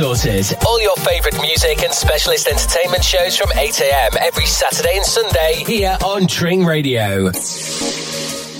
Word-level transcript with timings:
sorted. 0.00 0.46
All 0.66 0.80
your 0.80 0.96
favourite 0.96 1.38
music 1.42 1.82
and 1.82 1.92
specialist 1.92 2.48
entertainment 2.48 3.04
shows 3.04 3.36
from 3.36 3.50
8am 3.50 4.16
every 4.16 4.46
Saturday 4.46 4.96
and 4.96 5.04
Sunday 5.04 5.62
here 5.66 5.98
on 6.02 6.26
Tring 6.26 6.64
Radio. 6.64 7.30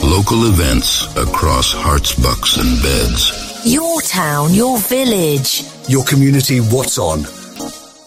Local 0.05 0.49
events 0.49 1.07
across 1.17 1.73
Herts, 1.73 2.23
bucks, 2.23 2.59
and 2.59 2.83
beds. 2.83 3.63
Your 3.65 4.03
town, 4.03 4.53
your 4.53 4.77
village. 4.81 5.65
Your 5.89 6.05
community, 6.05 6.59
what's 6.59 6.99
on? 6.99 7.23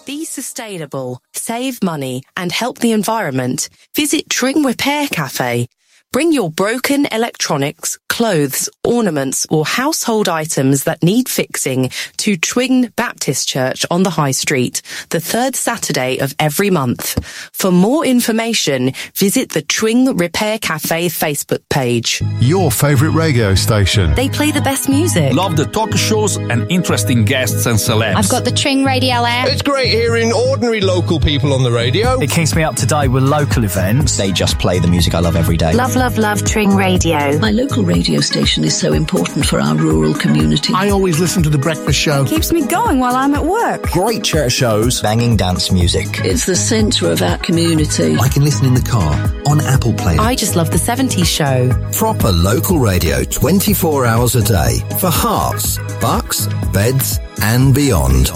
Be 0.05 0.25
sustainable, 0.25 1.19
save 1.33 1.81
money, 1.81 2.21
and 2.37 2.51
help 2.51 2.79
the 2.79 2.91
environment. 2.91 3.67
Visit 3.95 4.29
Tring 4.29 4.63
Repair 4.63 5.07
Cafe 5.07 5.67
Bring 6.13 6.31
your 6.31 6.51
broken 6.51 7.07
electronics, 7.07 7.97
clothes, 8.07 8.69
ornaments, 8.83 9.47
or 9.49 9.65
household 9.65 10.29
items 10.29 10.83
that 10.83 11.01
need 11.01 11.27
fixing 11.27 11.89
to 12.17 12.37
Tring 12.37 12.89
Baptist 12.89 13.49
Church 13.49 13.83
on 13.89 14.03
the 14.03 14.11
High 14.11 14.29
Street, 14.29 14.83
the 15.09 15.19
third 15.19 15.55
Saturday 15.55 16.19
of 16.19 16.35
every 16.37 16.69
month. 16.69 17.17
For 17.51 17.71
more 17.71 18.05
information, 18.05 18.93
visit 19.15 19.49
the 19.53 19.63
Tring 19.63 20.15
Repair 20.15 20.59
Cafe 20.59 21.07
Facebook 21.07 21.63
page. 21.71 22.21
Your 22.39 22.69
favourite 22.69 23.15
radio 23.15 23.55
station. 23.55 24.13
They 24.13 24.29
play 24.29 24.51
the 24.51 24.61
best 24.61 24.87
music. 24.87 25.33
Love 25.33 25.57
the 25.57 25.65
talk 25.65 25.93
shows 25.93 26.37
and 26.37 26.69
interesting 26.71 27.25
guests 27.25 27.65
and 27.65 27.79
celebs. 27.79 28.13
I've 28.13 28.29
got 28.29 28.45
the 28.45 28.51
Tring 28.51 28.83
radio 28.83 29.15
app. 29.15 29.47
It's 29.47 29.63
great 29.63 29.87
hearing 29.87 30.31
ordinary 30.31 30.79
local 30.79 31.19
people 31.19 31.53
on 31.53 31.63
the 31.63 31.71
radio. 31.71 32.19
It 32.19 32.29
keeps 32.29 32.55
me 32.55 32.61
up 32.61 32.75
to 32.75 32.85
date 32.85 33.07
with 33.07 33.23
local 33.23 33.63
events. 33.63 34.15
They 34.15 34.31
just 34.31 34.59
play 34.59 34.77
the 34.77 34.87
music 34.87 35.15
I 35.15 35.19
love 35.19 35.35
every 35.35 35.57
day. 35.57 35.73
Love, 35.73 36.02
love, 36.03 36.17
love 36.17 36.43
Tring 36.43 36.75
Radio. 36.75 37.39
My 37.39 37.51
local 37.51 37.81
radio 37.85 38.19
station 38.19 38.65
is 38.65 38.77
so 38.77 38.91
important 38.91 39.45
for 39.45 39.61
our 39.61 39.73
rural 39.73 40.13
community. 40.13 40.73
I 40.75 40.89
always 40.89 41.17
listen 41.17 41.41
to 41.43 41.49
The 41.49 41.57
Breakfast 41.57 41.97
Show. 41.97 42.25
Keeps 42.25 42.51
me 42.51 42.67
going 42.67 42.99
while 42.99 43.15
I'm 43.15 43.33
at 43.33 43.45
work. 43.45 43.83
Great 43.83 44.21
church 44.21 44.51
shows, 44.51 45.01
banging 45.01 45.37
dance 45.37 45.71
music. 45.71 46.07
It's 46.25 46.45
the 46.45 46.57
centre 46.57 47.09
of 47.09 47.21
our 47.21 47.37
community. 47.37 48.17
I 48.17 48.27
can 48.27 48.43
listen 48.43 48.65
in 48.65 48.73
the 48.73 48.81
car, 48.81 49.13
on 49.47 49.61
Apple 49.61 49.93
Play. 49.93 50.17
I 50.17 50.35
just 50.35 50.57
love 50.57 50.71
the 50.71 50.77
70s 50.77 51.25
show. 51.25 51.69
Proper 51.93 52.33
local 52.33 52.79
radio 52.79 53.23
24 53.23 54.05
hours 54.05 54.35
a 54.35 54.43
day 54.43 54.79
for 54.99 55.09
Herts, 55.09 55.77
bucks, 56.01 56.47
beds, 56.73 57.19
and 57.41 57.73
beyond. 57.73 58.27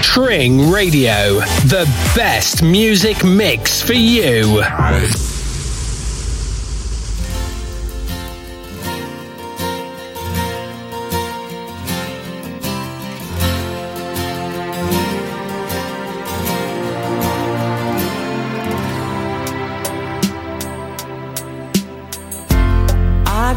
Tring 0.00 0.70
Radio, 0.70 1.40
the 1.66 1.84
best 2.16 2.62
music 2.62 3.22
mix 3.24 3.82
for 3.82 3.92
you. 3.92 4.62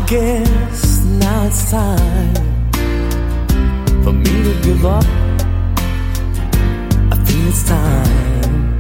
Guess 0.08 1.03
now 1.03 1.47
it's 1.47 1.69
time 1.69 2.33
for 4.03 4.14
me 4.14 4.44
to 4.47 4.53
give 4.64 4.86
up. 4.86 5.03
I 7.11 7.17
think 7.25 7.47
it's 7.49 7.67
time. 7.67 8.80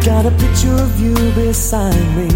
Got 0.00 0.26
a 0.26 0.32
picture 0.32 0.74
of 0.74 0.98
you 0.98 1.14
beside 1.36 1.94
me. 2.16 2.28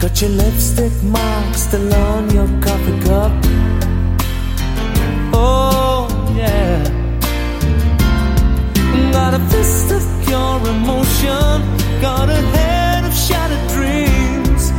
Got 0.00 0.20
your 0.22 0.30
lipstick 0.30 0.92
mark 1.04 1.54
still 1.54 1.94
on 1.94 2.28
your 2.30 2.48
coffee 2.60 2.98
cup. 3.06 3.32
Oh, 5.32 6.08
yeah. 6.36 6.82
Got 9.12 9.34
a 9.34 9.40
fist 9.50 9.92
of 9.92 10.02
pure 10.26 10.60
emotion. 10.74 11.62
Got 12.00 12.28
a 12.28 12.40
head 12.54 13.04
of 13.04 13.14
shattered 13.14 13.68
dreams. 13.68 14.72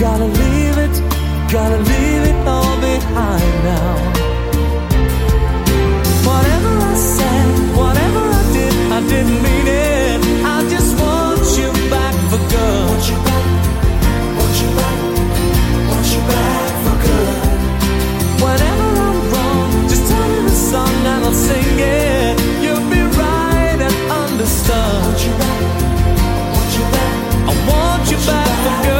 Gotta 0.00 0.26
leave 0.26 0.59
gotta 1.52 1.78
leave 1.78 2.22
it 2.30 2.46
all 2.46 2.76
behind 2.80 3.64
now. 3.64 3.96
Whatever 6.22 6.72
I 6.78 6.94
said, 6.94 7.76
whatever 7.76 8.22
I 8.22 8.42
did, 8.52 8.74
I 8.92 9.00
didn't 9.08 9.42
mean 9.42 9.66
it. 9.66 10.20
I 10.46 10.62
just 10.70 10.94
want 11.00 11.42
you 11.58 11.72
back 11.90 12.14
for 12.30 12.38
good. 12.54 12.86
Want 12.86 13.02
you 13.10 13.18
back, 13.26 13.46
want 14.38 14.56
you 14.62 14.70
back, 14.78 14.98
want 15.90 16.06
you 16.14 16.22
back 16.30 16.70
for 16.84 16.96
good. 17.02 17.42
Whenever 18.46 18.88
I'm 19.08 19.18
wrong, 19.32 19.88
just 19.88 20.06
tell 20.08 20.28
me 20.28 20.40
the 20.46 20.54
song 20.70 20.94
and 21.12 21.24
I'll 21.24 21.34
sing 21.34 21.78
it. 21.80 22.38
You'll 22.62 22.88
be 22.94 23.02
right 23.18 23.78
and 23.88 23.96
understood. 24.22 25.02
Want 25.02 25.18
you 25.26 25.32
back, 25.42 25.62
want 26.54 26.70
you 26.78 26.84
back, 26.94 27.16
I 27.50 27.52
want 27.66 28.02
you 28.08 28.18
back 28.28 28.54
for 28.62 28.86
good 28.86 28.99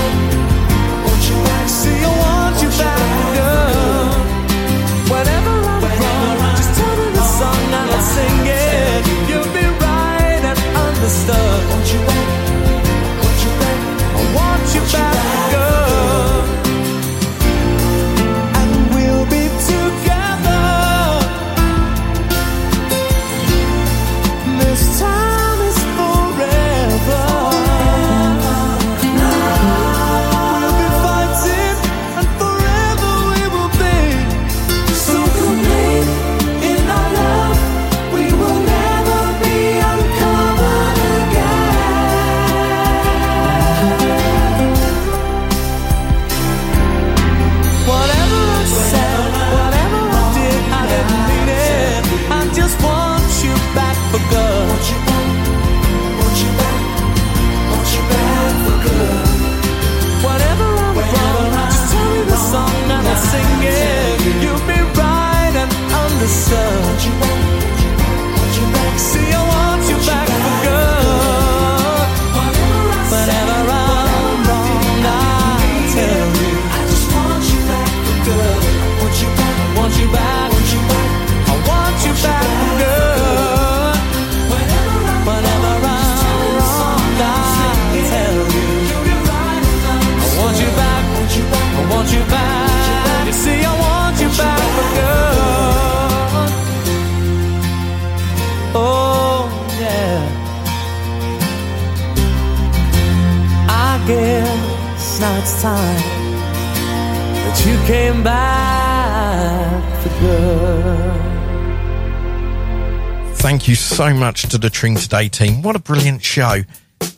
so 114.01 114.15
much 114.15 114.49
to 114.49 114.57
the 114.57 114.67
Tring 114.67 114.95
Today 114.95 115.29
team. 115.29 115.61
What 115.61 115.75
a 115.75 115.79
brilliant 115.79 116.23
show. 116.23 116.61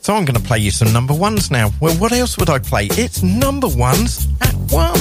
So 0.01 0.15
I'm 0.15 0.25
going 0.25 0.35
to 0.35 0.45
play 0.45 0.57
you 0.57 0.69
some 0.69 0.91
number 0.91 1.13
ones 1.13 1.50
now. 1.50 1.71
Well, 1.80 1.95
what 1.95 2.12
else 2.12 2.38
would 2.38 2.50
I 2.50 2.59
play? 2.59 2.88
It's 2.91 3.24
number 3.24 3.69
ones 3.69 4.27
at 4.41 4.53
one. 4.69 5.00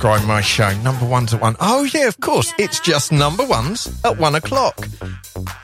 describe 0.00 0.26
my 0.26 0.40
show, 0.40 0.74
number 0.80 1.04
ones 1.04 1.34
at 1.34 1.42
one. 1.42 1.54
Oh, 1.60 1.84
yeah, 1.92 2.08
of 2.08 2.18
course. 2.20 2.54
It's 2.58 2.80
just 2.80 3.12
number 3.12 3.44
ones 3.44 3.86
at 4.02 4.16
one 4.16 4.34
o'clock. 4.34 4.88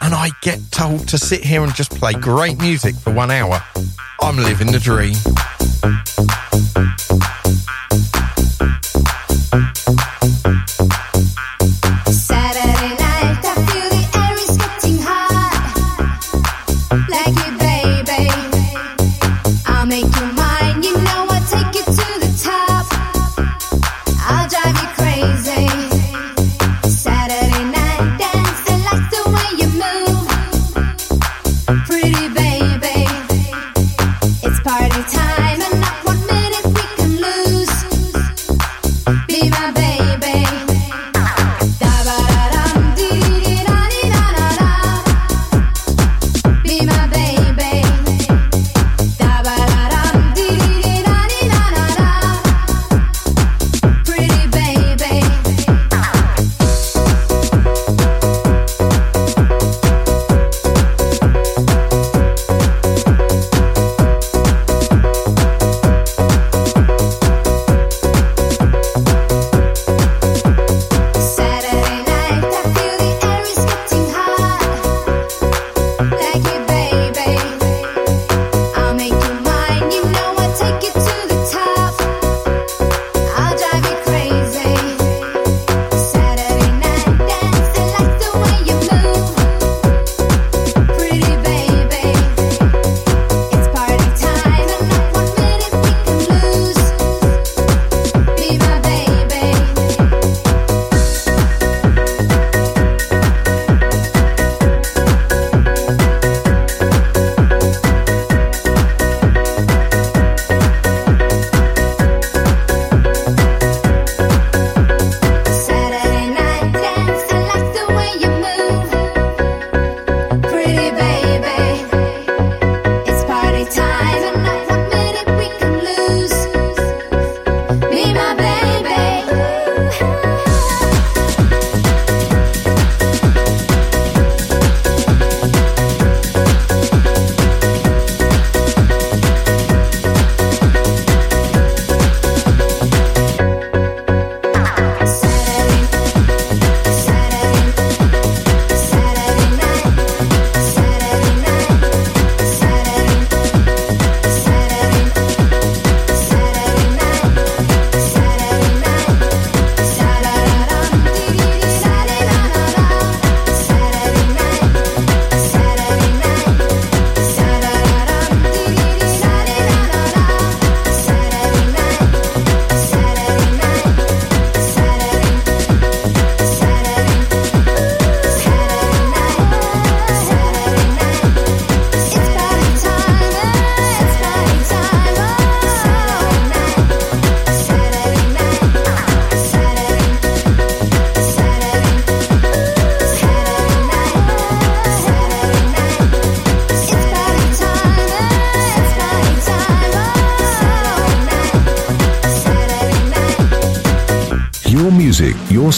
And 0.03 0.13
I 0.13 0.29
get 0.43 0.61
told 0.71 1.09
to 1.09 1.17
sit 1.17 1.43
here 1.43 1.65
and 1.65 1.75
just 1.75 1.91
play 1.93 2.13
great 2.13 2.61
music 2.61 2.95
for 2.97 3.15
one 3.15 3.31
hour. 3.31 3.63
I'm 4.21 4.37
living 4.37 4.73
the 4.73 4.79
dream. 4.79 5.15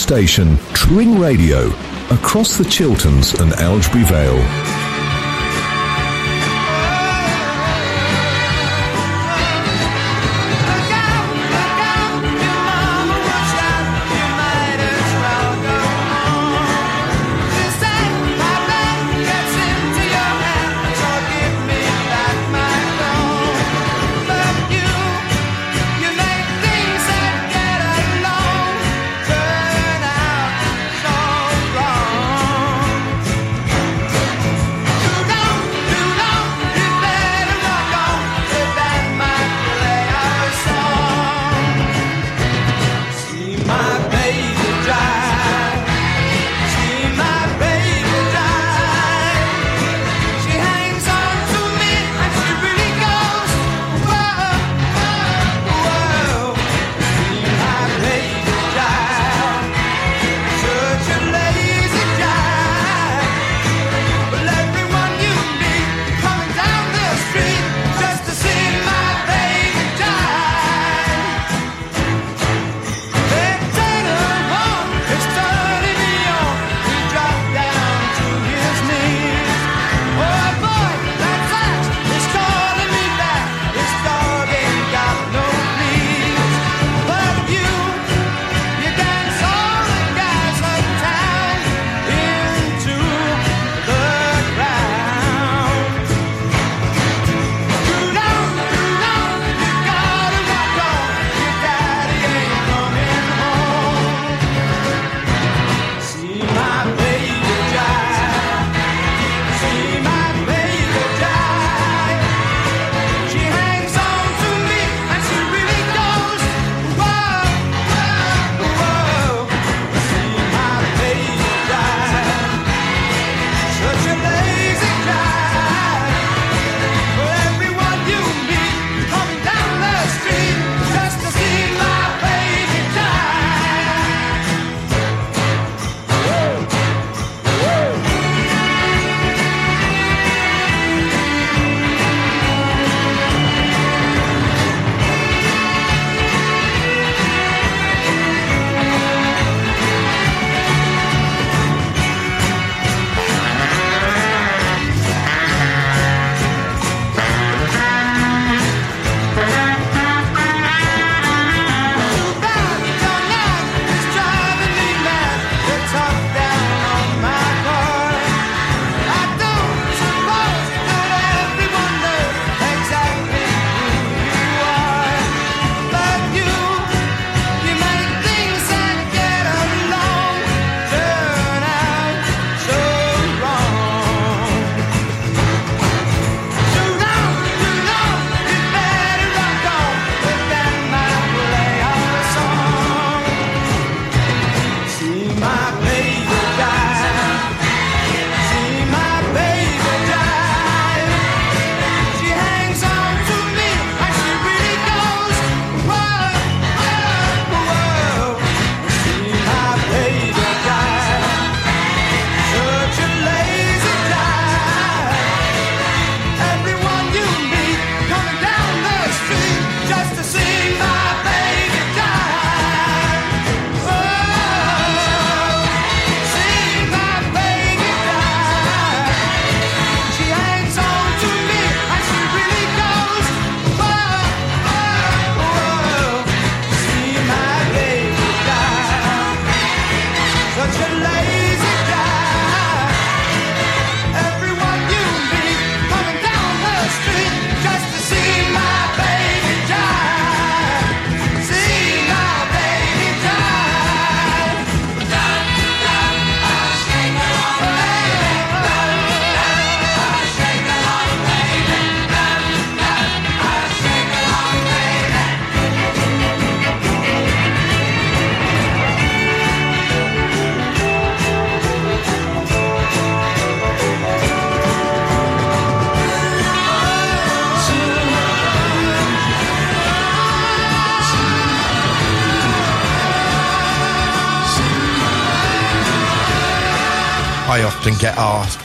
Station, 0.09 0.57
Tring 0.73 1.19
Radio, 1.19 1.67
across 2.09 2.57
the 2.57 2.65
Chilterns 2.65 3.35
and 3.35 3.53
Aylesbury 3.59 4.03
Vale. 4.05 4.78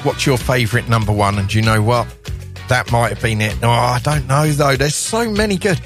What's 0.05 0.27
your 0.27 0.39
favourite 0.39 0.89
number 0.89 1.13
one? 1.13 1.39
And 1.39 1.53
you 1.53 1.63
know 1.63 1.83
what? 1.83 2.07
That 2.69 2.91
might 2.93 3.11
have 3.11 3.23
been 3.23 3.41
it. 3.41 3.57
Oh, 3.63 3.69
I 3.69 4.01
don't 4.03 4.27
know 4.27 4.51
though. 4.51 4.77
There's 4.77 4.95
so 4.95 5.31
many 5.31 5.57
good. 5.57 5.81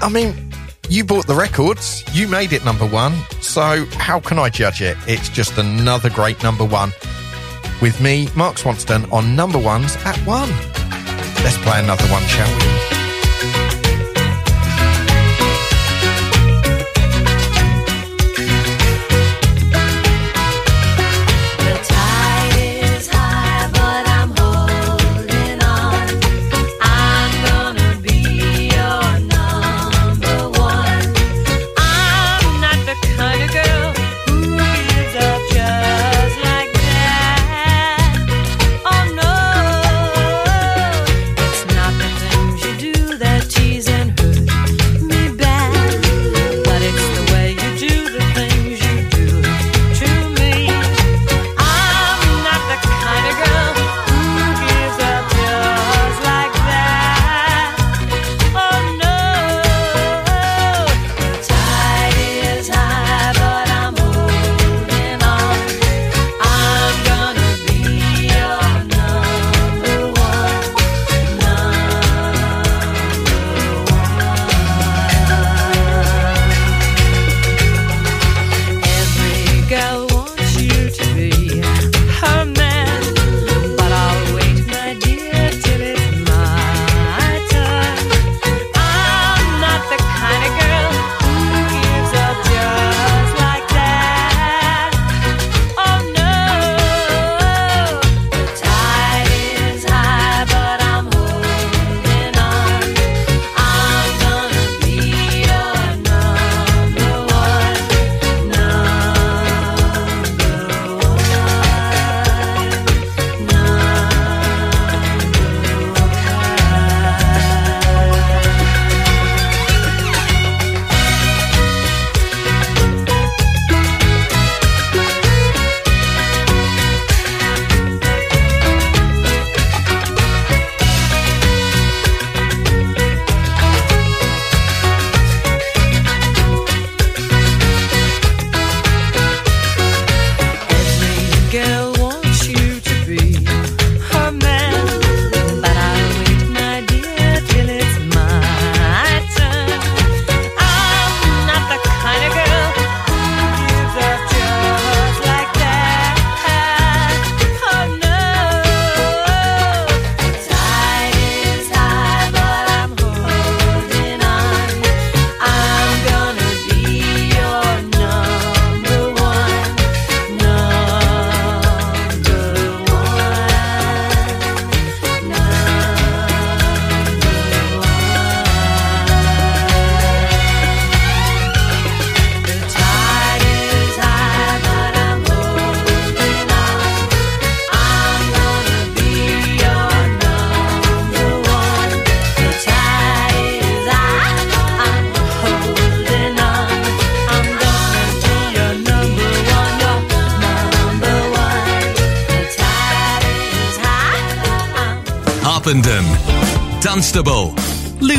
I 0.00 0.08
mean, 0.08 0.52
you 0.88 1.04
bought 1.04 1.26
the 1.26 1.34
records, 1.34 2.04
you 2.12 2.28
made 2.28 2.52
it 2.52 2.64
number 2.64 2.86
one. 2.86 3.14
So 3.40 3.86
how 3.92 4.20
can 4.20 4.38
I 4.38 4.48
judge 4.48 4.82
it? 4.82 4.96
It's 5.06 5.28
just 5.28 5.58
another 5.58 6.10
great 6.10 6.42
number 6.42 6.64
one. 6.64 6.92
With 7.82 8.00
me, 8.00 8.28
Mark 8.34 8.56
Swanston, 8.56 9.10
on 9.12 9.36
number 9.36 9.58
ones 9.58 9.96
at 10.04 10.16
one. 10.26 10.50
Let's 11.44 11.58
play 11.58 11.80
another 11.80 12.06
one, 12.06 12.22
shall 12.22 12.90
we? 12.90 12.95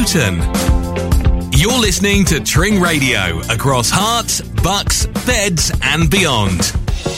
Luton. 0.07 0.39
You're 1.51 1.77
listening 1.77 2.23
to 2.25 2.39
Tring 2.39 2.79
Radio 2.79 3.39
across 3.49 3.91
Herts, 3.91 4.41
Bucks, 4.63 5.05
Beds, 5.25 5.69
and 5.81 6.09
beyond. 6.09 6.71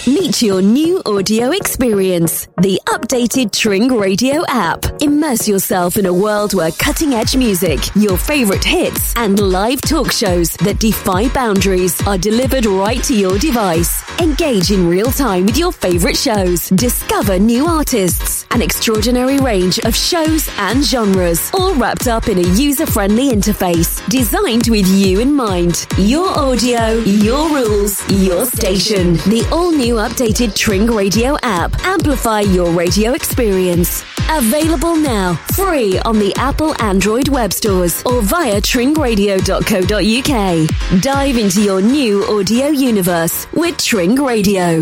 Meet 0.08 0.42
your 0.42 0.64
new 0.64 1.00
audio 1.06 1.52
experience, 1.52 2.48
the 2.62 2.82
updated 2.88 3.52
Tring 3.52 3.96
Radio 3.96 4.44
app. 4.48 4.86
Immerse 5.02 5.48
yourself 5.48 5.98
in 5.98 6.08
a 6.08 6.14
world 6.14 6.56
where 6.56 6.72
cutting 6.72 7.14
edge 7.14 7.36
music, 7.36 7.80
your 7.96 8.18
favorite 8.18 8.64
hits, 8.64 9.14
and 9.16 9.40
live 9.40 9.82
talk 9.82 10.12
shows 10.12 10.54
that 10.54 10.80
defy 10.80 11.28
boundaries 11.30 12.02
are 12.08 12.18
delivered 12.18 12.66
right 12.66 13.04
to 13.04 13.16
your 13.16 13.38
device. 13.38 14.02
Engage 14.20 14.72
in 14.72 14.88
real 14.88 15.12
time 15.12 15.46
with 15.46 15.58
your 15.58 15.72
favorite 15.72 16.18
shows. 16.18 16.70
Discover 16.70 17.38
new 17.38 17.68
artists. 17.68 18.39
An 18.52 18.64
extraordinary 18.64 19.38
range 19.38 19.78
of 19.80 19.96
shows 19.96 20.50
and 20.58 20.84
genres, 20.84 21.52
all 21.54 21.76
wrapped 21.76 22.08
up 22.08 22.28
in 22.28 22.40
a 22.40 22.48
user 22.56 22.88
friendly 22.88 23.30
interface 23.30 24.04
designed 24.10 24.68
with 24.70 24.88
you 24.88 25.20
in 25.20 25.32
mind. 25.32 25.86
Your 25.98 26.28
audio, 26.30 26.94
your 27.04 27.48
rules, 27.54 28.02
your 28.10 28.46
station. 28.46 29.14
The 29.30 29.48
all 29.52 29.72
new 29.72 29.96
updated 29.96 30.56
Tring 30.56 30.88
Radio 30.88 31.38
app. 31.44 31.80
Amplify 31.86 32.42
your 32.42 32.72
radio 32.72 33.14
experience. 33.14 34.04
Available 34.32 34.96
now, 34.96 35.36
free 35.54 36.00
on 36.00 36.18
the 36.18 36.34
Apple 36.36 36.74
Android 36.82 37.30
web 37.30 37.54
stores 37.54 38.02
or 38.04 38.22
via 38.24 38.60
tringradio.co.uk. 38.62 41.02
Dive 41.02 41.38
into 41.38 41.62
your 41.62 41.82
new 41.82 42.26
audio 42.26 42.68
universe 42.68 43.48
with 43.54 43.78
Tring 43.78 44.16
Radio. 44.16 44.82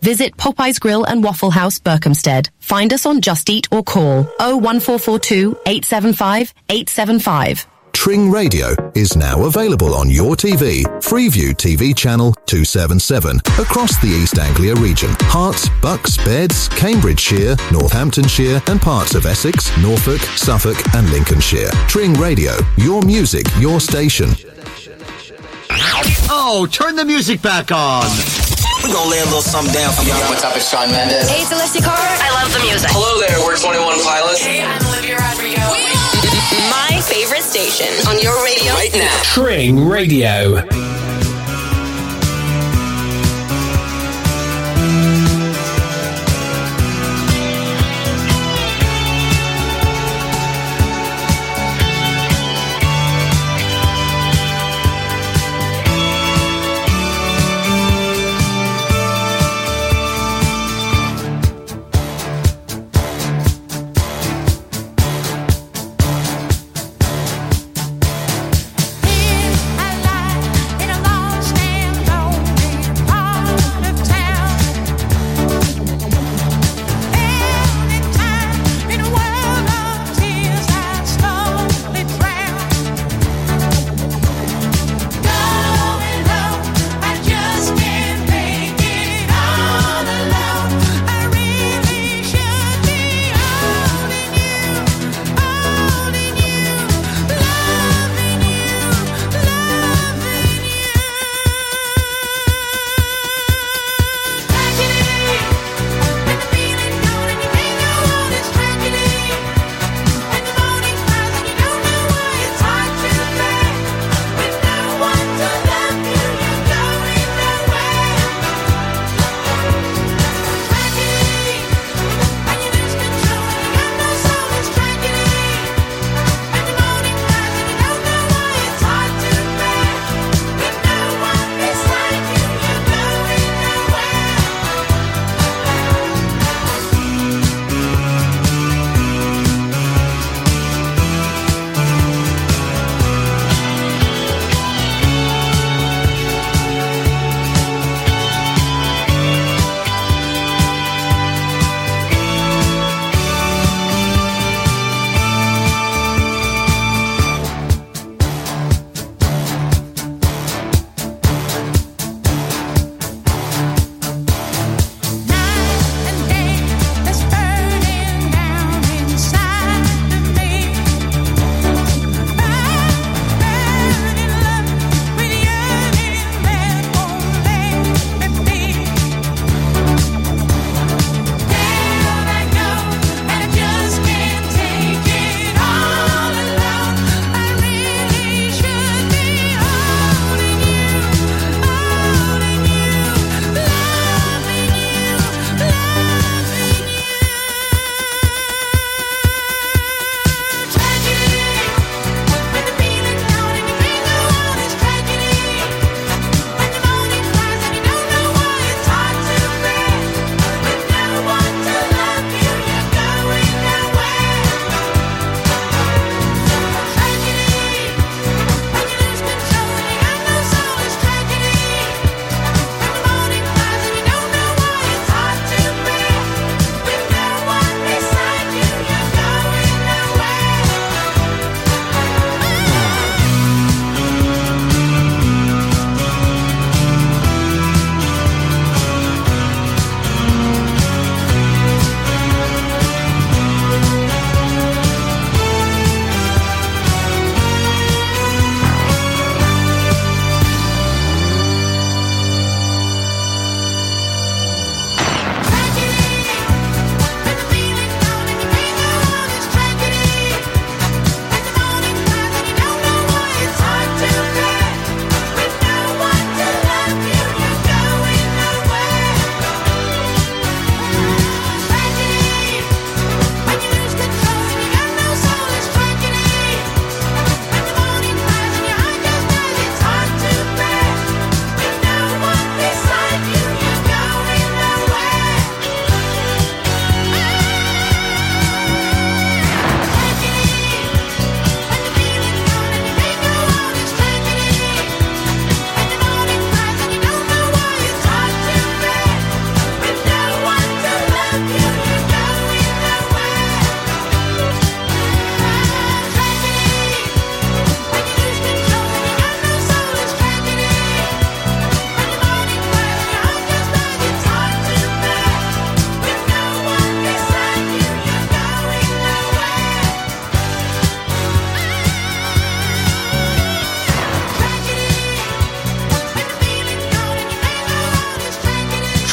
Visit 0.00 0.36
Popeye's 0.36 0.78
Grill 0.78 1.04
and 1.04 1.22
Waffle 1.24 1.50
House, 1.50 1.78
Berkhamsted. 1.78 2.48
Find 2.60 2.92
us 2.92 3.04
on 3.06 3.20
Just 3.20 3.50
Eat 3.50 3.66
or 3.70 3.82
call 3.82 4.22
01442 4.38 5.58
875 5.66 6.54
875. 6.68 7.66
Tring 7.92 8.30
Radio 8.30 8.76
is 8.94 9.16
now 9.16 9.46
available 9.46 9.92
on 9.92 10.08
your 10.08 10.36
TV, 10.36 10.84
Freeview 11.02 11.52
TV 11.52 11.94
channel 11.94 12.32
277, 12.46 13.38
across 13.58 14.00
the 14.00 14.06
East 14.06 14.38
Anglia 14.38 14.76
region. 14.76 15.10
Herts, 15.28 15.68
Bucks, 15.82 16.16
Beds, 16.18 16.68
Cambridgeshire, 16.68 17.56
Northamptonshire, 17.72 18.62
and 18.68 18.80
parts 18.80 19.16
of 19.16 19.26
Essex, 19.26 19.76
Norfolk, 19.78 20.20
Suffolk, 20.20 20.76
and 20.94 21.10
Lincolnshire. 21.10 21.70
Tring 21.88 22.14
Radio, 22.14 22.52
your 22.76 23.02
music, 23.02 23.46
your 23.58 23.80
station. 23.80 24.30
Oh, 26.30 26.68
turn 26.70 26.94
the 26.94 27.04
music 27.04 27.42
back 27.42 27.72
on. 27.72 28.06
We're 28.82 28.92
gonna 28.92 29.10
lay 29.10 29.20
a 29.20 29.24
little 29.24 29.42
something 29.42 29.72
down 29.74 29.92
for 29.92 30.02
y'all. 30.02 30.18
What's 30.28 30.44
up, 30.44 30.56
it's 30.56 30.68
Shawn 30.70 30.90
Mendes. 30.90 31.28
Hey, 31.28 31.44
Celeste 31.44 31.82
Carr. 31.82 31.96
I 31.98 32.30
love 32.42 32.52
the 32.52 32.60
music. 32.60 32.90
Hello 32.92 33.18
there, 33.20 33.38
we're 33.44 33.56
21 33.56 34.00
Pilots. 34.04 34.44
Hey, 34.44 34.62
I'm 34.62 34.80
Olivia 34.86 35.16
Rodrigo. 35.16 35.62
My 36.70 37.00
favorite 37.02 37.42
station 37.42 37.88
on 38.08 38.18
your 38.20 38.34
radio 38.44 38.72
right 38.74 38.92
now. 38.94 39.20
Tring 39.22 39.86
Radio. 39.86 40.97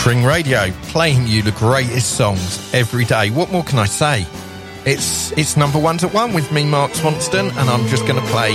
Tring 0.06 0.24
Radio, 0.24 0.70
playing 0.84 1.26
you 1.26 1.42
the 1.42 1.52
greatest 1.54 2.16
songs 2.16 2.72
every 2.76 3.06
day. 3.06 3.32
What 3.32 3.52
more 3.52 3.64
can 3.64 3.80
I 3.80 3.86
say? 3.86 4.28
It's 4.86 5.32
it's 5.32 5.58
number 5.58 5.80
ones 5.80 6.04
at 6.04 6.14
one 6.14 6.32
with 6.32 6.52
me, 6.52 6.64
Mark 6.64 6.94
Swanston, 6.94 7.48
and 7.58 7.68
I'm 7.68 7.88
just 7.88 8.06
going 8.06 8.22
to 8.22 8.28
play 8.28 8.54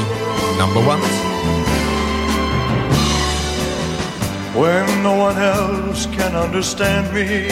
number 0.59 0.79
ones. 0.87 1.03
when 4.55 5.03
no 5.03 5.17
one 5.17 5.39
else 5.39 6.07
can 6.07 6.37
understand 6.37 7.13
me, 7.13 7.49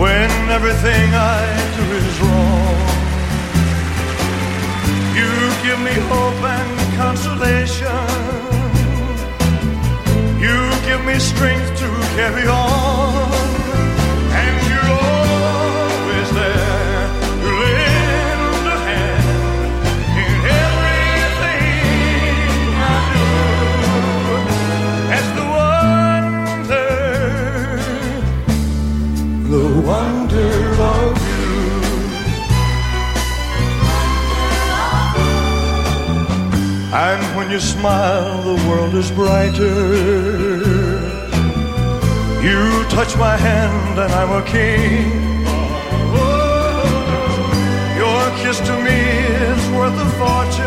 when 0.00 0.30
everything 0.48 1.10
I 1.12 1.40
do 1.76 1.84
is 2.00 2.20
wrong. 2.22 2.78
You 5.18 5.30
give 5.62 5.80
me 5.80 5.92
hope 6.08 6.42
and 6.44 6.96
consolation. 6.96 8.47
Give 10.88 11.04
me 11.04 11.18
strength 11.18 11.70
to 11.80 11.86
carry 12.16 12.46
on. 12.48 13.30
And 14.40 14.56
you're 14.68 14.90
always 15.12 16.28
there 16.32 17.04
to 17.42 17.48
lend 17.62 18.66
a 18.66 18.78
hand 18.88 19.28
in 20.24 20.32
everything 20.64 21.62
I 22.88 22.96
do. 23.12 23.28
That's 25.10 25.30
the 25.38 25.46
wonder, 25.58 26.90
the 29.52 29.64
wonder 29.90 30.52
of 30.96 31.12
you. 31.28 31.52
And 36.94 37.22
when 37.36 37.48
you 37.50 37.60
smile, 37.60 38.40
the 38.42 38.56
world 38.66 38.94
is 38.94 39.10
brighter. 39.10 40.67
You 42.42 42.84
touch 42.88 43.16
my 43.16 43.36
hand, 43.36 43.98
and 43.98 44.12
I'm 44.12 44.30
a 44.30 44.42
king. 44.46 45.10
Your 47.98 48.30
kiss 48.38 48.60
to 48.60 48.74
me 48.80 49.00
is 49.52 49.70
worth 49.70 49.98
a 49.98 50.08
fortune. 50.18 50.57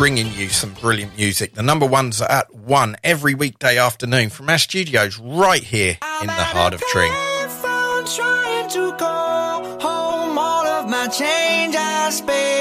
bringing 0.00 0.32
you 0.32 0.48
some 0.48 0.72
brilliant 0.80 1.14
music. 1.14 1.52
The 1.52 1.62
number 1.62 1.84
ones 1.84 2.22
are 2.22 2.30
at 2.30 2.54
one 2.54 2.96
every 3.04 3.34
weekday 3.34 3.76
afternoon 3.76 4.30
from 4.30 4.48
our 4.48 4.56
studios 4.56 5.18
right 5.18 5.62
here 5.62 5.98
in 6.22 6.26
the 6.26 6.32
heart 6.32 6.72
of 6.72 6.80
Tring. 6.90 7.12
Trying 8.16 8.70
to 8.70 8.92
home, 8.92 10.38
all 10.38 10.66
of 10.66 10.88
my 10.88 11.06
change 11.08 11.76
I 11.76 12.08
spent. 12.10 12.59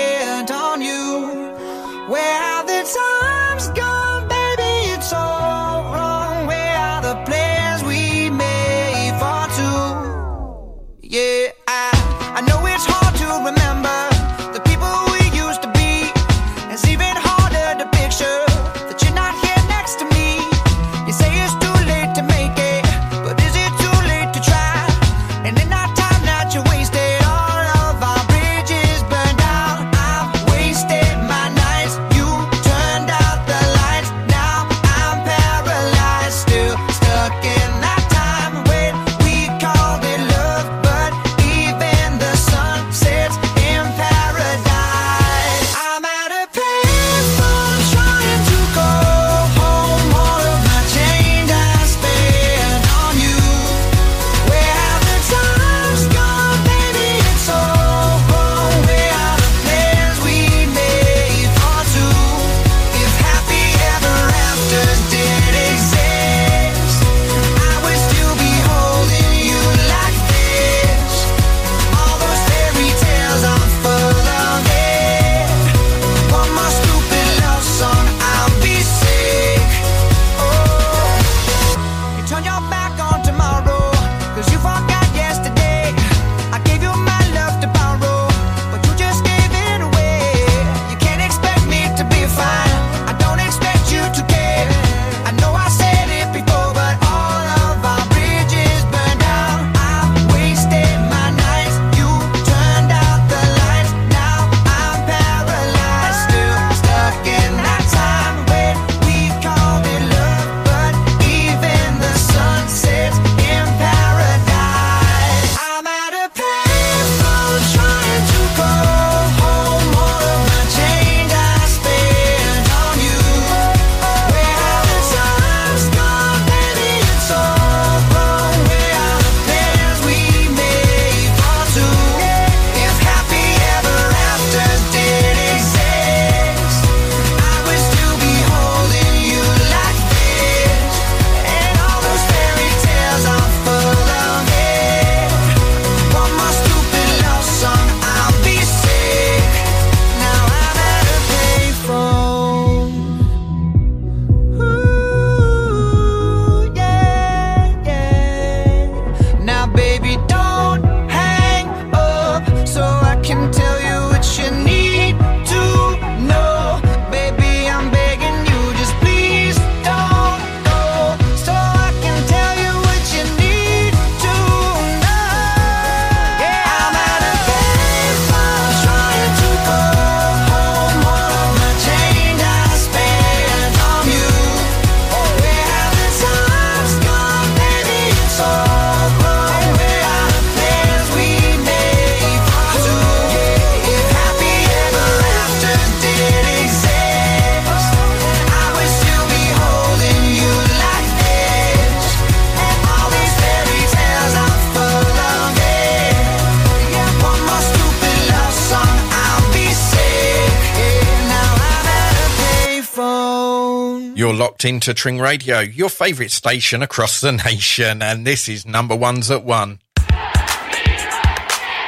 locked 214.60 214.66
into 214.66 214.94
Tring 214.94 215.20
Radio, 215.20 215.60
your 215.60 215.88
favourite 215.88 216.32
station 216.32 216.82
across 216.84 217.22
the 217.22 217.32
nation, 217.32 218.02
and 218.02 218.28
this 218.28 218.50
is 218.50 218.66
number 218.66 218.94
ones 218.94 219.32
at 219.32 219.46
one. 219.46 219.80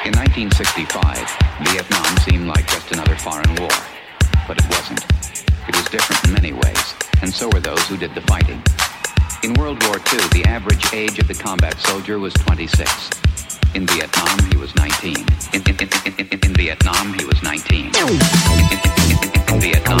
In 0.06 0.12
1965, 0.16 0.96
Vietnam 1.68 2.16
seemed 2.24 2.46
like 2.46 2.66
just 2.68 2.90
another 2.92 3.14
foreign 3.16 3.54
war, 3.56 3.68
but 4.48 4.56
it 4.56 4.64
wasn't. 4.70 5.04
It 5.68 5.76
was 5.76 5.84
different 5.90 6.24
in 6.24 6.32
many 6.32 6.52
ways, 6.54 6.94
and 7.20 7.30
so 7.30 7.50
were 7.52 7.60
those 7.60 7.86
who 7.88 7.98
did 7.98 8.14
the 8.14 8.22
fighting. 8.22 8.62
In 9.42 9.52
World 9.54 9.82
War 9.84 9.96
II, 9.96 10.24
the 10.32 10.44
average 10.46 10.94
age 10.94 11.18
of 11.18 11.28
the 11.28 11.34
combat 11.34 11.78
soldier 11.78 12.18
was 12.18 12.32
26. 12.32 13.10
In 13.74 13.86
Vietnam, 13.86 14.38
he 14.50 14.56
was 14.56 14.74
19. 14.76 15.16
In, 15.52 15.60
in, 15.68 15.76
in, 16.06 16.38
in 16.40 16.54
Vietnam, 16.54 17.12
he 17.18 17.24
was 17.26 17.42
19. 17.42 17.92
in 19.52 19.60
Vietnam, 19.60 20.00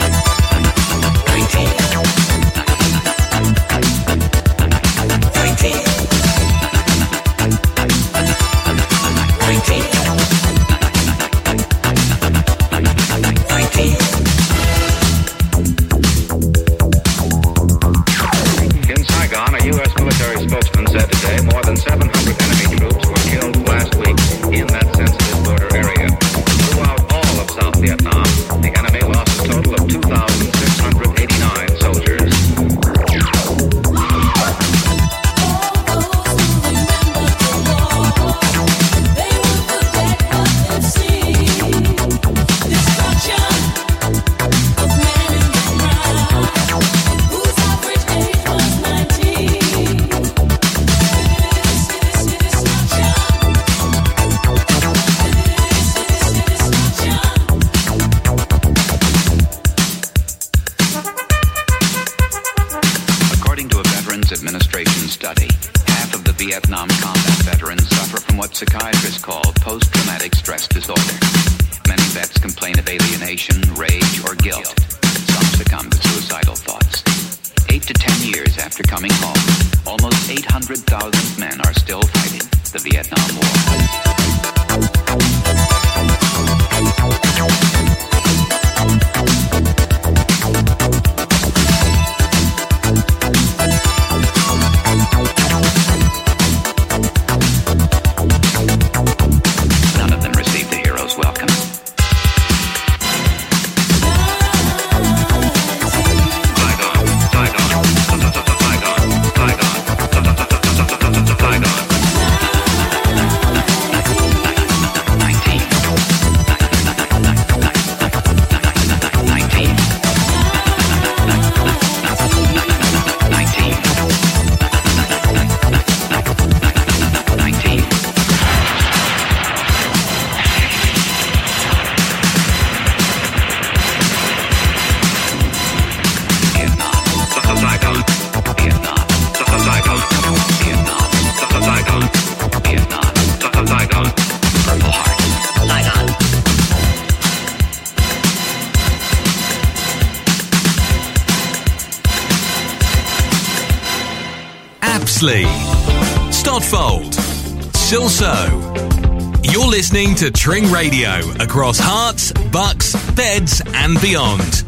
listening 159.71 160.13
to 160.13 160.29
Tring 160.29 160.69
Radio 160.69 161.19
across 161.39 161.79
Herts, 161.79 162.33
Bucks, 162.51 162.93
Beds, 163.13 163.61
and 163.67 163.99
beyond. 164.01 164.65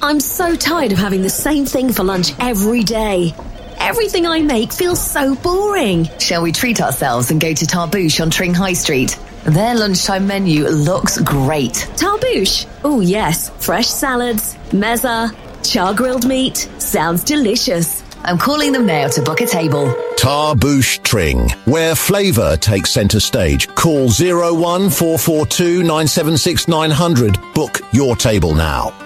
I'm 0.00 0.20
so 0.20 0.54
tired 0.54 0.92
of 0.92 0.98
having 0.98 1.22
the 1.22 1.28
same 1.28 1.66
thing 1.66 1.92
for 1.92 2.04
lunch 2.04 2.30
every 2.38 2.84
day. 2.84 3.34
Everything 3.78 4.24
I 4.24 4.40
make 4.40 4.72
feels 4.72 5.04
so 5.04 5.34
boring. 5.34 6.08
Shall 6.20 6.42
we 6.42 6.52
treat 6.52 6.80
ourselves 6.80 7.32
and 7.32 7.40
go 7.40 7.52
to 7.52 7.66
Tarbouche 7.66 8.20
on 8.20 8.30
Tring 8.30 8.54
High 8.54 8.74
Street? 8.74 9.18
Their 9.42 9.74
lunchtime 9.74 10.28
menu 10.28 10.68
looks 10.68 11.20
great. 11.20 11.88
Tarbouche? 11.96 12.68
Oh, 12.84 13.00
yes. 13.00 13.50
Fresh 13.58 13.88
salads, 13.88 14.54
mezza, 14.70 15.34
char 15.68 15.92
grilled 15.92 16.24
meat. 16.24 16.70
Sounds 16.78 17.24
delicious. 17.24 17.95
I'm 18.26 18.38
calling 18.38 18.72
them 18.72 18.86
now 18.86 19.06
to 19.06 19.22
book 19.22 19.40
a 19.40 19.46
table. 19.46 19.86
Tarbouche 20.18 21.00
Tring, 21.04 21.48
where 21.64 21.94
flavour 21.94 22.56
takes 22.56 22.90
centre 22.90 23.20
stage. 23.20 23.68
Call 23.76 24.08
01442 24.08 25.82
976 25.82 26.66
900. 26.66 27.38
Book 27.54 27.80
your 27.92 28.16
table 28.16 28.52
now. 28.52 29.05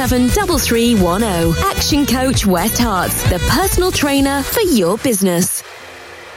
773310. 0.00 1.54
Action 1.62 2.06
Coach 2.06 2.46
West 2.46 2.80
Herts, 2.80 3.28
the 3.28 3.38
personal 3.50 3.92
trainer 3.92 4.42
for 4.42 4.62
your 4.62 4.96
business. 4.96 5.62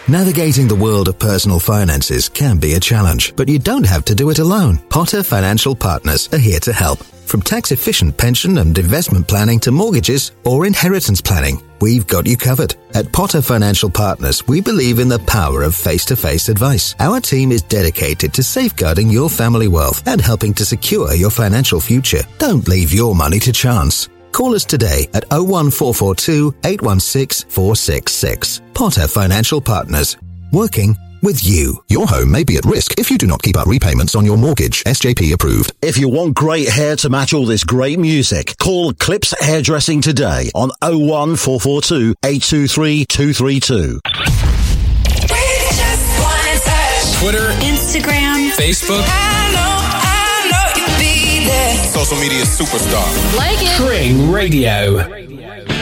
Navigating 0.10 0.68
the 0.68 0.76
world 0.76 1.08
of 1.08 1.18
personal 1.18 1.60
finances 1.60 2.28
can 2.28 2.58
be 2.58 2.74
a 2.74 2.80
challenge, 2.80 3.34
but 3.38 3.47
you 3.47 3.58
don't 3.58 3.86
have 3.86 4.04
to 4.06 4.14
do 4.14 4.32
it 4.32 4.39
alone. 4.39 4.80
Potter 4.89 5.24
Financial 5.24 5.74
Partners 5.74 6.28
are 6.34 6.38
here 6.38 6.60
to 6.60 6.74
help. 6.74 6.99
From 7.26 7.41
tax 7.41 7.72
efficient 7.72 8.18
pension 8.18 8.58
and 8.58 8.78
investment 8.78 9.30
planning 9.30 9.62
to 9.62 9.72
mortgages 9.72 10.34
or 10.43 10.66
inheritance 10.66 11.22
planning, 11.22 11.64
we've 11.80 12.06
got 12.06 12.28
you 12.28 12.36
covered. 12.36 12.76
At 12.93 13.14
Potter 13.14 13.41
Financial 13.41 13.89
Partners, 13.89 14.45
we 14.45 14.60
believe 14.60 14.99
in 14.99 15.08
the 15.08 15.20
power 15.20 15.64
of 15.64 15.74
face 15.74 16.04
to 16.06 16.18
face 16.18 16.49
advice. 16.49 16.95
Our 16.99 17.22
team 17.22 17.54
is 17.54 17.62
dedicated 17.62 18.34
to 18.34 18.43
safeguarding 18.43 19.10
your 19.10 19.30
family 19.30 19.70
wealth 19.70 20.06
and 20.06 20.20
helping 20.20 20.54
to 20.56 20.66
secure 20.66 21.14
your 21.14 21.32
financial 21.32 21.80
future. 21.80 22.24
Don't 22.39 22.68
leave 22.68 22.91
your 22.91 23.16
money 23.16 23.39
to 23.39 23.54
chance. 23.54 24.10
Call 24.34 24.55
us 24.55 24.65
today 24.65 25.07
at 25.13 25.23
01442 25.31 26.55
816 26.65 27.49
466. 27.49 28.61
Potter 28.73 29.07
Financial 29.07 29.61
Partners. 29.61 30.17
Working 30.51 30.97
with 31.21 31.45
you. 31.45 31.81
Your 31.88 32.07
home 32.07 32.31
may 32.31 32.43
be 32.43 32.57
at 32.57 32.65
risk 32.65 32.99
if 32.99 33.09
you 33.09 33.17
do 33.17 33.27
not 33.27 33.41
keep 33.41 33.55
up 33.55 33.67
repayments 33.67 34.15
on 34.15 34.25
your 34.25 34.38
mortgage. 34.38 34.84
SJP 34.84 35.34
approved. 35.34 35.71
If 35.81 35.97
you 35.97 36.09
want 36.09 36.36
great 36.36 36.67
hair 36.67 36.95
to 36.97 37.09
match 37.09 37.34
all 37.34 37.45
this 37.45 37.63
great 37.63 37.99
music, 37.99 38.55
call 38.57 38.91
Clips 38.93 39.34
Hairdressing 39.39 40.01
today 40.01 40.49
on 40.55 40.71
01442 40.81 42.15
823 42.25 43.05
232. 43.05 43.99
Twitter, 47.19 47.47
Instagram, 47.61 48.51
Facebook, 48.57 48.99
social 51.49 52.17
media 52.17 52.43
superstar. 52.43 53.03
Like 53.37 53.61
it. 53.61 53.75
Tring 53.75 54.31
Radio. 54.31 54.99
I'm 54.99 55.72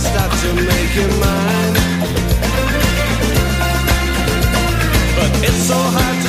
stop 0.00 0.30
to 0.42 0.54
make 0.54 0.94
your 0.94 1.12
mind. 1.20 1.76
But 5.16 5.30
it's 5.44 5.62
so 5.68 5.74
hard. 5.74 6.19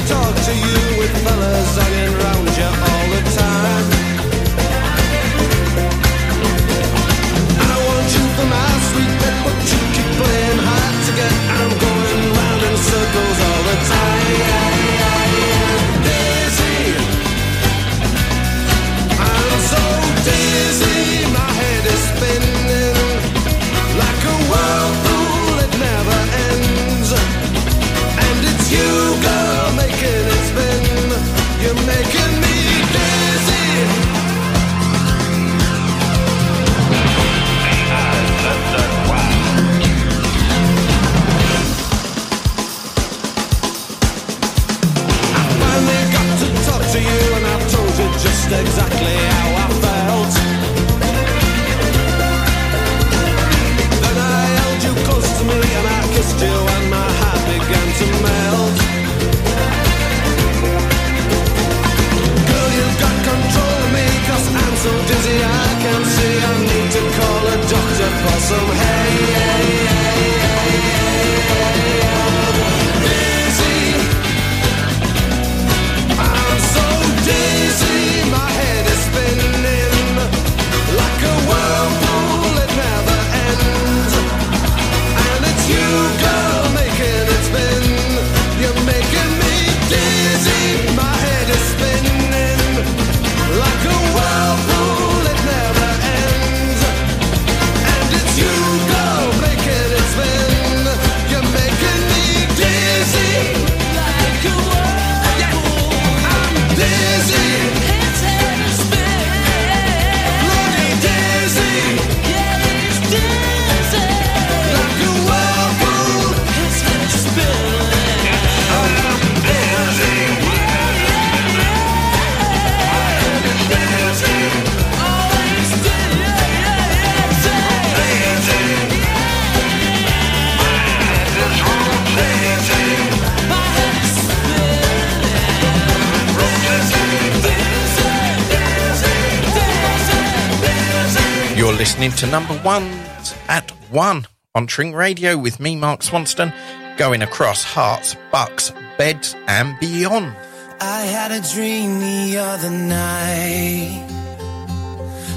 listening 142.01 142.17
to 142.17 142.31
number 142.31 142.63
ones 142.63 143.35
at 143.47 143.69
one 143.91 144.25
on 144.55 144.65
Tring 144.65 144.91
Radio 144.91 145.37
with 145.37 145.59
me, 145.59 145.75
Mark 145.75 146.01
Swanston, 146.01 146.51
going 146.97 147.21
across 147.21 147.63
Herts, 147.63 148.15
bucks, 148.31 148.73
beds, 148.97 149.35
and 149.47 149.79
beyond. 149.79 150.35
I 150.79 151.01
had 151.01 151.31
a 151.31 151.41
dream 151.53 151.99
the 151.99 152.37
other 152.39 152.71
night 152.71 154.03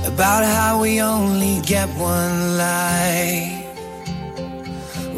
about 0.06 0.42
how 0.44 0.80
we 0.80 1.02
only 1.02 1.60
get 1.66 1.86
one 1.98 2.56
life. 2.56 3.60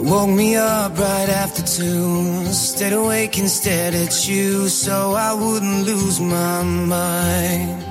Woke 0.03 0.31
me 0.31 0.57
up 0.57 0.99
right 0.99 1.29
after 1.29 1.63
two, 1.63 2.45
stayed 2.47 2.93
awake 2.93 3.39
and 3.39 3.49
stared 3.49 3.95
at 3.95 4.29
you 4.29 4.69
so 4.69 5.13
I 5.13 5.33
wouldn't 5.33 5.87
lose 5.87 6.19
my 6.19 6.65
mind. 6.65 7.86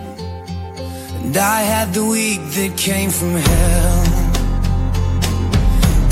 And 1.26 1.38
I 1.38 1.61
had 1.61 1.91
the 1.91 2.05
week 2.05 2.41
that 2.57 2.78
came 2.78 3.09
from 3.09 3.32
hell. 3.32 4.03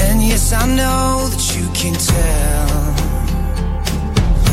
And 0.06 0.24
yes, 0.24 0.52
I 0.52 0.66
know 0.80 1.30
that 1.32 1.46
you 1.56 1.66
can 1.80 1.94
tell. 1.94 2.84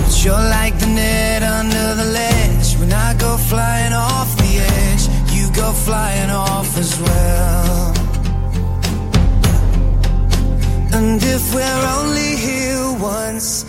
But 0.04 0.14
you're 0.22 0.46
like 0.58 0.78
the 0.78 0.86
net 0.86 1.42
under 1.42 1.86
the 2.00 2.08
ledge. 2.20 2.76
When 2.78 2.92
I 2.92 3.14
go 3.14 3.38
flying 3.38 3.94
off 3.94 4.28
the 4.36 4.52
edge, 4.84 5.04
you 5.34 5.50
go 5.62 5.72
flying 5.72 6.30
off 6.30 6.76
as 6.76 6.92
well. 7.00 7.94
And 10.92 11.22
if 11.22 11.54
we're 11.54 11.84
only 11.98 12.36
here 12.36 12.92
once, 13.00 13.64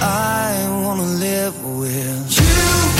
I 0.00 0.50
wanna 0.84 1.08
live 1.26 1.54
with 1.64 2.26
you. 2.36 2.91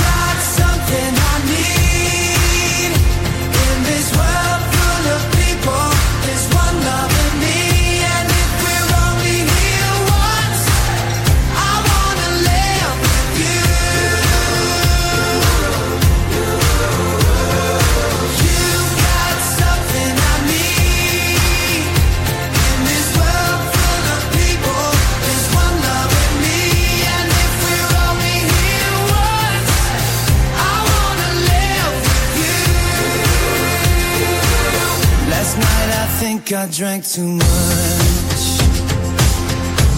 I 36.54 36.66
drank 36.66 37.06
too 37.06 37.26
much. 37.26 38.42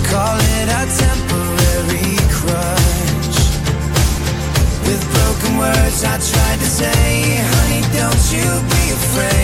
Call 0.07 0.38
it 0.38 0.68
a 0.68 0.84
temporary 1.02 2.16
crutch. 2.30 3.38
With 4.86 5.02
broken 5.14 5.59
words, 5.59 6.05
I 6.05 6.16
tried 6.18 6.59
to 6.61 6.66
say, 6.66 7.38
honey, 7.42 7.82
don't 7.98 8.24
you 8.30 8.46
be 8.70 8.92
afraid. 8.92 9.43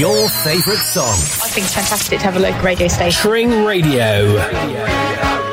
your 0.00 0.30
favourite 0.30 0.78
songs. 0.78 1.40
I 1.44 1.48
think 1.48 1.66
it's 1.66 1.74
fantastic 1.74 2.20
to 2.20 2.24
have 2.24 2.36
a 2.36 2.38
local 2.38 2.62
radio 2.62 2.88
station. 2.88 3.20
Tring 3.20 3.50
Radio. 3.66 4.34
radio. 4.34 5.49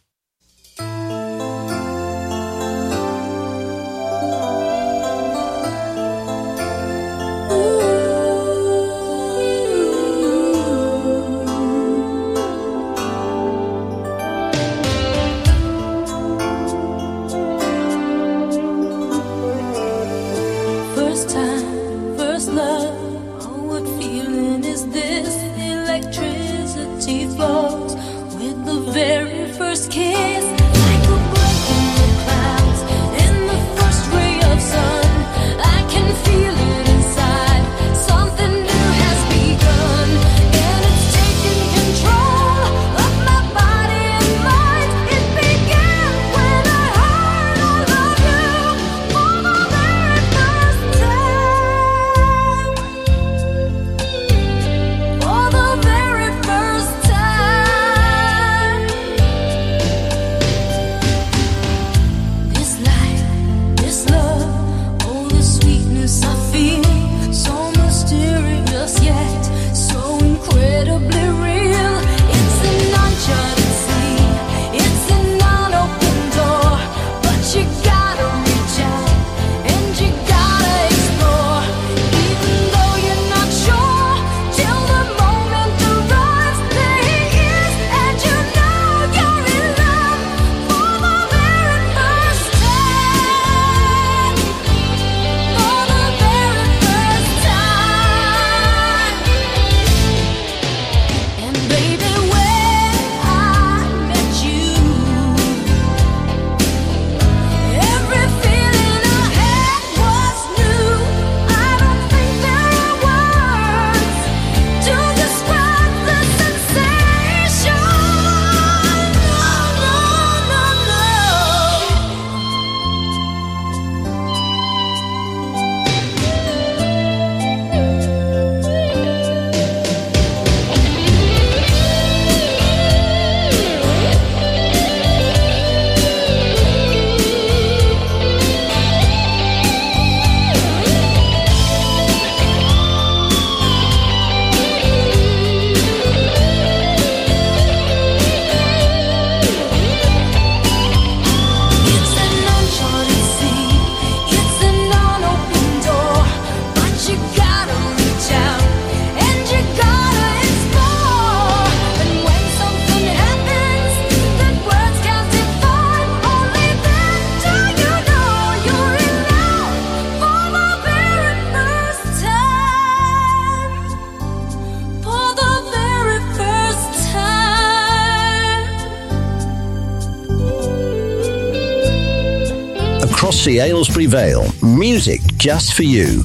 Sea 183.46 183.60
Ales 183.60 183.88
Prevail. 183.90 184.48
Music 184.64 185.22
just 185.38 185.76
for 185.76 185.84
you. 185.84 186.24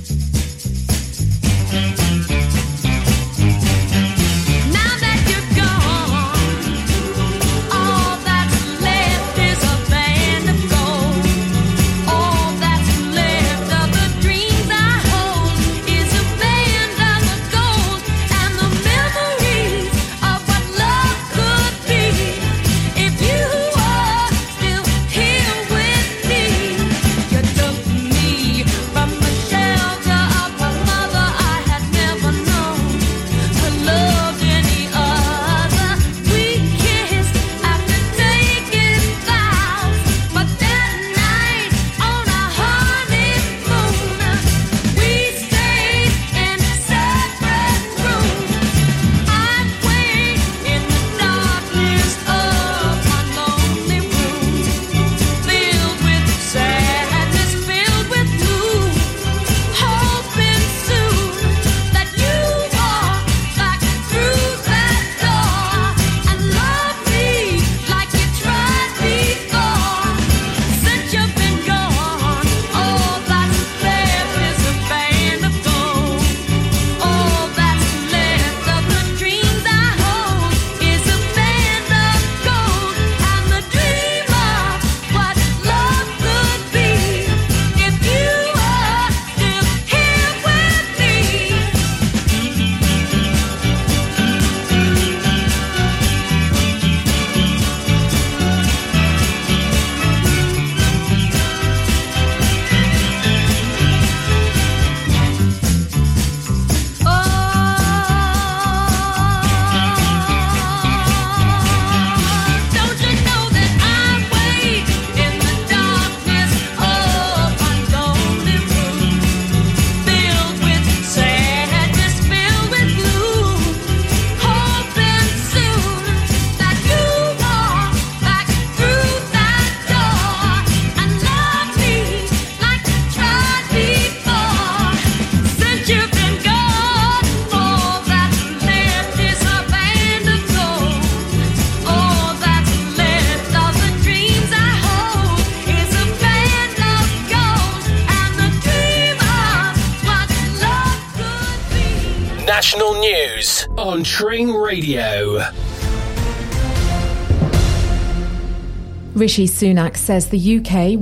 Rishi 159.20 159.46
Sunak 159.46 159.98
says 159.98 160.28
the 160.28 160.56
UK 160.56 160.98